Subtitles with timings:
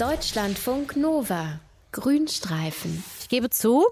[0.00, 1.60] Deutschlandfunk Nova.
[1.92, 3.04] Grünstreifen.
[3.20, 3.84] Ich gebe zu,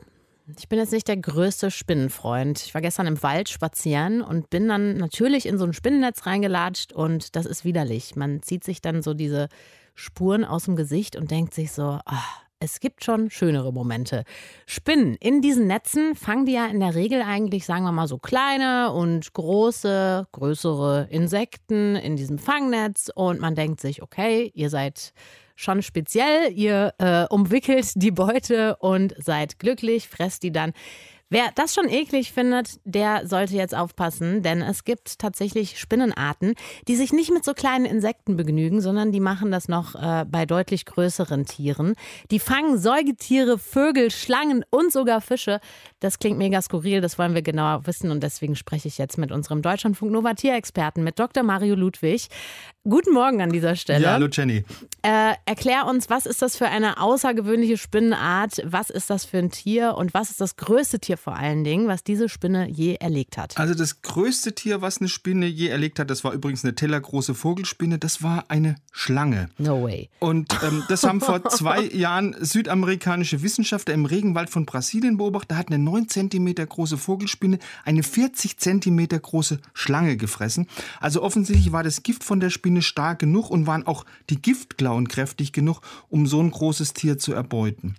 [0.56, 2.62] ich bin jetzt nicht der größte Spinnenfreund.
[2.64, 6.94] Ich war gestern im Wald spazieren und bin dann natürlich in so ein Spinnennetz reingelatscht
[6.94, 8.16] und das ist widerlich.
[8.16, 9.50] Man zieht sich dann so diese
[9.94, 12.14] Spuren aus dem Gesicht und denkt sich so, oh,
[12.58, 14.24] es gibt schon schönere Momente.
[14.64, 18.16] Spinnen in diesen Netzen fangen die ja in der Regel eigentlich, sagen wir mal, so
[18.16, 25.12] kleine und große, größere Insekten in diesem Fangnetz und man denkt sich, okay, ihr seid
[25.58, 30.72] schon speziell, ihr äh, umwickelt die Beute und seid glücklich, fresst die dann.
[31.30, 36.54] Wer das schon eklig findet, der sollte jetzt aufpassen, denn es gibt tatsächlich Spinnenarten,
[36.86, 40.46] die sich nicht mit so kleinen Insekten begnügen, sondern die machen das noch äh, bei
[40.46, 41.96] deutlich größeren Tieren.
[42.30, 45.60] Die fangen Säugetiere, Vögel, Schlangen und sogar Fische.
[46.00, 49.32] Das klingt mega skurril, das wollen wir genauer wissen und deswegen spreche ich jetzt mit
[49.32, 51.42] unserem Deutschlandfunk Nova Tierexperten, mit Dr.
[51.42, 52.28] Mario Ludwig.
[52.84, 54.04] Guten Morgen an dieser Stelle.
[54.04, 54.64] Ja, hallo Jenny.
[55.02, 58.62] Äh, erklär uns, was ist das für eine außergewöhnliche Spinnenart?
[58.64, 61.88] Was ist das für ein Tier und was ist das größte Tier vor allen Dingen,
[61.88, 63.58] was diese Spinne je erlegt hat?
[63.58, 67.34] Also das größte Tier, was eine Spinne je erlegt hat, das war übrigens eine tellergroße
[67.34, 69.50] Vogelspinne, das war eine Schlange.
[69.58, 70.08] No way.
[70.20, 75.50] Und ähm, das haben vor zwei Jahren südamerikanische Wissenschaftler im Regenwald von Brasilien beobachtet.
[75.50, 80.66] Da hat eine 9 cm große Vogelspinne eine 40 cm große Schlange gefressen.
[81.00, 85.08] Also offensichtlich war das Gift von der Spinne stark genug und waren auch die Giftklauen
[85.08, 87.94] kräftig genug, um so ein großes Tier zu erbeuten.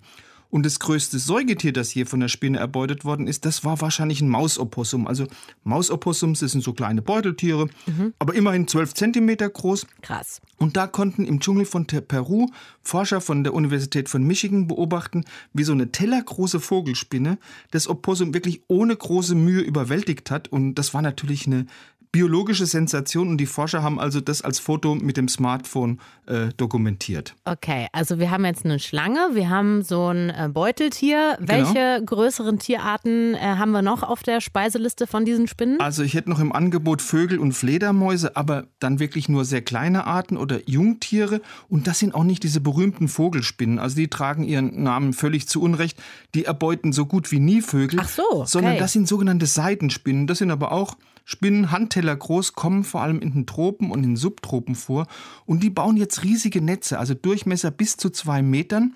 [0.51, 4.21] Und das größte Säugetier, das hier von der Spinne erbeutet worden ist, das war wahrscheinlich
[4.21, 5.05] ein Mausopossum.
[5.05, 5.27] Also
[5.63, 8.13] Mausopossums, das sind so kleine Beuteltiere, mhm.
[8.17, 9.85] aber immerhin 12 Zentimeter groß.
[10.01, 10.41] Krass.
[10.57, 12.47] Und da konnten im Dschungel von Peru
[12.81, 17.37] Forscher von der Universität von Michigan beobachten, wie so eine tellergroße Vogelspinne
[17.69, 20.47] das Opossum wirklich ohne große Mühe überwältigt hat.
[20.47, 21.67] Und das war natürlich eine
[22.11, 27.35] biologische Sensation und die Forscher haben also das als Foto mit dem Smartphone äh, dokumentiert.
[27.45, 31.37] Okay, also wir haben jetzt eine Schlange, wir haben so ein äh, Beuteltier.
[31.39, 31.51] Genau.
[31.51, 32.05] Welche genau.
[32.05, 35.79] größeren Tierarten äh, haben wir noch auf der Speiseliste von diesen Spinnen?
[35.79, 40.07] Also ich hätte noch im Angebot Vögel und Fledermäuse, aber dann wirklich nur sehr kleine
[40.07, 43.77] Arten oder Jungtiere und das sind auch nicht diese berühmten Vogelspinnen.
[43.77, 45.99] Also die tragen ihren Namen völlig zu Unrecht.
[46.33, 48.43] Die erbeuten so gut wie nie Vögel, Ach so, okay.
[48.47, 50.25] sondern das sind sogenannte Seidenspinnen.
[50.25, 54.11] Das sind aber auch Spinnen, Handteller groß, kommen vor allem in den Tropen und in
[54.11, 55.07] den Subtropen vor.
[55.45, 58.95] Und die bauen jetzt riesige Netze, also Durchmesser bis zu zwei Metern.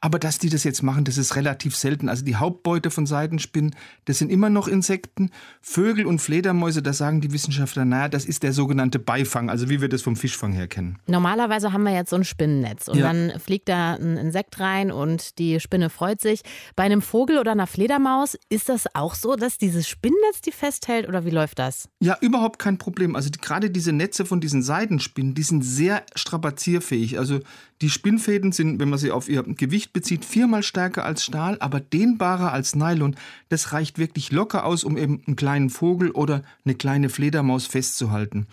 [0.00, 2.08] Aber dass die das jetzt machen, das ist relativ selten.
[2.08, 3.74] Also die Hauptbeute von Seidenspinnen,
[4.04, 5.30] das sind immer noch Insekten.
[5.62, 9.80] Vögel und Fledermäuse, da sagen die Wissenschaftler, naja, das ist der sogenannte Beifang, also wie
[9.80, 10.98] wir das vom Fischfang her kennen.
[11.06, 13.06] Normalerweise haben wir jetzt so ein Spinnennetz und ja.
[13.10, 16.42] dann fliegt da ein Insekt rein und die Spinne freut sich.
[16.76, 21.08] Bei einem Vogel oder einer Fledermaus ist das auch so, dass dieses Spinnennetz die festhält
[21.08, 21.88] oder wie läuft das?
[22.00, 23.16] Ja, überhaupt kein Problem.
[23.16, 27.18] Also die, gerade diese Netze von diesen Seidenspinnen, die sind sehr strapazierfähig.
[27.18, 27.40] Also
[27.82, 31.80] die Spinnfäden sind, wenn man sie auf ihr Gewicht bezieht, viermal stärker als Stahl, aber
[31.80, 33.16] dehnbarer als Nylon.
[33.48, 38.46] Das reicht wirklich locker aus, um eben einen kleinen Vogel oder eine kleine Fledermaus festzuhalten.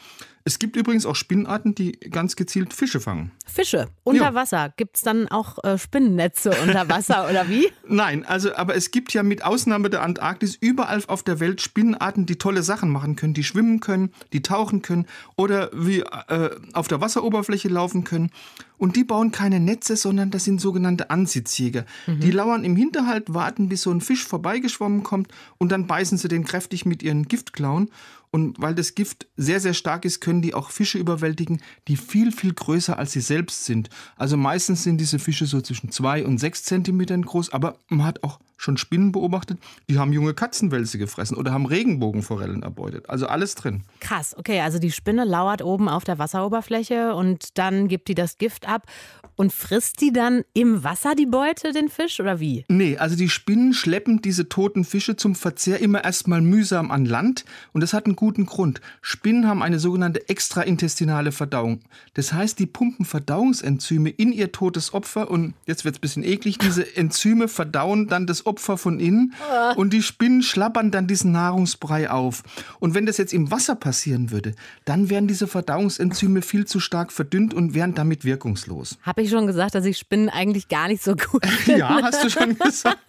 [0.45, 3.31] Es gibt übrigens auch Spinnarten, die ganz gezielt Fische fangen.
[3.45, 4.33] Fische unter ja.
[4.33, 4.73] Wasser.
[4.75, 7.71] Gibt es dann auch äh, Spinnennetze unter Wasser oder wie?
[7.87, 12.25] Nein, also aber es gibt ja mit Ausnahme der Antarktis überall auf der Welt Spinnenarten,
[12.25, 15.05] die tolle Sachen machen können, die schwimmen können, die tauchen können
[15.37, 18.29] oder wie äh, auf der Wasseroberfläche laufen können.
[18.77, 21.85] Und die bauen keine Netze, sondern das sind sogenannte Ansitzjäger.
[22.05, 22.19] Mhm.
[22.19, 26.27] Die lauern im Hinterhalt, warten, bis so ein Fisch vorbeigeschwommen kommt und dann beißen sie
[26.27, 27.89] den kräftig mit ihren Giftklauen.
[28.33, 32.31] Und weil das Gift sehr, sehr stark ist, können die auch Fische überwältigen, die viel,
[32.31, 33.91] viel größer als sie selbst sind.
[34.17, 38.23] Also meistens sind diese Fische so zwischen zwei und sechs Zentimetern groß, aber man hat
[38.23, 43.09] auch schon Spinnen beobachtet, die haben junge Katzenwälze gefressen oder haben Regenbogenforellen erbeutet.
[43.09, 43.83] Also alles drin.
[43.99, 48.37] Krass, okay, also die Spinne lauert oben auf der Wasseroberfläche und dann gibt die das
[48.37, 48.87] Gift ab
[49.35, 52.65] und frisst die dann im Wasser die Beute, den Fisch, oder wie?
[52.69, 57.45] Nee, also die Spinnen schleppen diese toten Fische zum Verzehr immer erstmal mühsam an Land
[57.73, 58.79] und das hat einen guten Grund.
[59.01, 61.81] Spinnen haben eine sogenannte extraintestinale Verdauung.
[62.13, 66.23] Das heißt, die pumpen Verdauungsenzyme in ihr totes Opfer und jetzt wird es ein bisschen
[66.23, 69.73] eklig, diese Enzyme verdauen dann das Opfer von innen ah.
[69.73, 72.43] und die Spinnen schlappern dann diesen Nahrungsbrei auf.
[72.79, 74.55] Und wenn das jetzt im Wasser passieren würde,
[74.85, 78.99] dann wären diese Verdauungsenzyme viel zu stark verdünnt und wären damit wirkungslos.
[79.01, 81.81] Habe ich schon gesagt, dass ich Spinnen eigentlich gar nicht so gut finde.
[81.81, 82.99] Ja, hast du schon gesagt.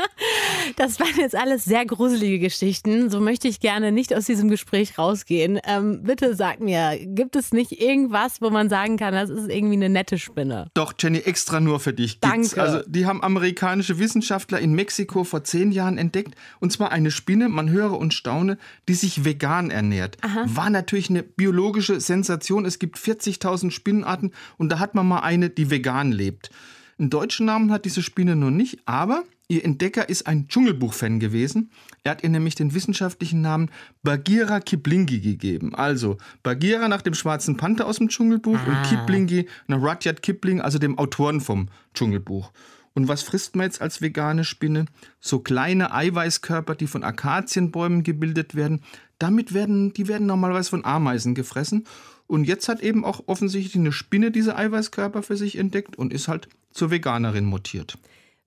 [0.76, 3.10] Das waren jetzt alles sehr gruselige Geschichten.
[3.10, 5.60] So möchte ich gerne nicht aus diesem Gespräch rausgehen.
[5.66, 9.74] Ähm, bitte sag mir, gibt es nicht irgendwas, wo man sagen kann, das ist irgendwie
[9.74, 10.68] eine nette Spinne?
[10.74, 12.20] Doch, Jenny, extra nur für dich.
[12.20, 12.50] Gibt's.
[12.50, 12.62] Danke.
[12.62, 16.34] Also, die haben amerikanische Wissenschaftler in Mexiko vor zehn Jahren entdeckt.
[16.60, 18.58] Und zwar eine Spinne, man höre und staune,
[18.88, 20.16] die sich vegan ernährt.
[20.22, 20.44] Aha.
[20.46, 22.64] War natürlich eine biologische Sensation.
[22.64, 26.50] Es gibt 40.000 Spinnenarten und da hat man mal eine, die vegan lebt.
[26.98, 31.70] Einen deutschen Namen hat diese Spinne noch nicht, aber ihr Entdecker ist ein Dschungelbuch-Fan gewesen.
[32.02, 33.70] Er hat ihr nämlich den wissenschaftlichen Namen
[34.02, 35.74] Bagheera Kiplingi gegeben.
[35.74, 38.68] Also Bagheera nach dem schwarzen Panther aus dem Dschungelbuch ah.
[38.68, 42.52] und Kiplingi nach Rudyard Kipling, also dem Autoren vom Dschungelbuch.
[42.94, 44.86] Und was frisst man jetzt als vegane Spinne?
[45.20, 48.82] So kleine Eiweißkörper, die von Akazienbäumen gebildet werden.
[49.18, 51.86] Damit werden, die werden normalerweise von Ameisen gefressen.
[52.26, 56.28] Und jetzt hat eben auch offensichtlich eine Spinne diese Eiweißkörper für sich entdeckt und ist
[56.28, 57.98] halt zur Veganerin mutiert.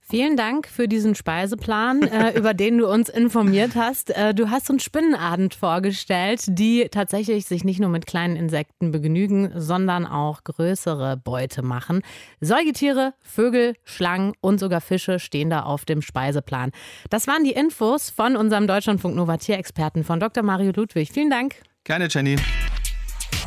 [0.09, 4.09] Vielen Dank für diesen Speiseplan, äh, über den du uns informiert hast.
[4.12, 9.51] Äh, du hast uns Spinnenabend vorgestellt, die tatsächlich sich nicht nur mit kleinen Insekten begnügen,
[9.56, 12.04] sondern auch größere Beute machen.
[12.39, 16.71] Säugetiere, Vögel, Schlangen und sogar Fische stehen da auf dem Speiseplan.
[17.09, 20.42] Das waren die Infos von unserem Deutschlandfunk Nova Tierexperten von Dr.
[20.42, 21.12] Mario Ludwig.
[21.12, 21.56] Vielen Dank.
[21.83, 22.38] Gerne, Jenny.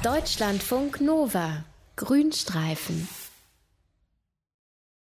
[0.02, 1.64] Deutschlandfunk Nova.
[1.96, 3.08] Grünstreifen.